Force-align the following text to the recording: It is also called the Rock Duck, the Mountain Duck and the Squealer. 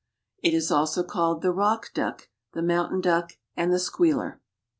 It 0.41 0.55
is 0.55 0.71
also 0.71 1.03
called 1.03 1.43
the 1.43 1.51
Rock 1.51 1.91
Duck, 1.93 2.27
the 2.53 2.63
Mountain 2.63 3.01
Duck 3.01 3.33
and 3.55 3.71
the 3.71 3.77
Squealer. 3.77 4.41